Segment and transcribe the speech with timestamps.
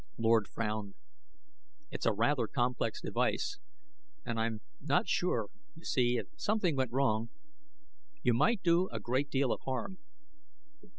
[0.17, 0.95] Lord frowned.
[1.91, 3.59] "It's a rather complex device,
[4.25, 7.29] and I'm not sure you see, if something went wrong,
[8.23, 9.99] you might do a great deal of harm."